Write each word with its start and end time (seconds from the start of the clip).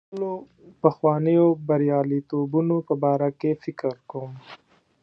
د 0.03 0.03
خپلو 0.07 0.31
پخوانیو 0.81 1.47
بریالیتوبونو 1.67 2.75
په 2.87 2.93
باره 3.03 3.29
کې 3.39 3.51
فکر 3.63 3.93
کوم. 4.09 4.31